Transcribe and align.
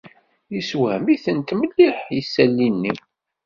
Yessewhem-itent 0.53 1.49
mliḥ 1.59 1.97
yisali-nni. 2.15 2.93